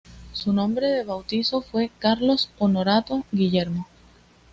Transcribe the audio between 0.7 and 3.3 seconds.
de bautizo fue Carlos Honorato